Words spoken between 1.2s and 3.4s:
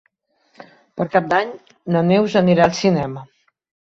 d'Any na Neus anirà al cinema.